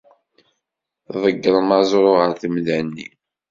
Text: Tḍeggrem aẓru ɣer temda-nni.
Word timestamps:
Tḍeggrem 1.07 1.69
aẓru 1.79 2.11
ɣer 2.19 2.31
temda-nni. 2.41 3.07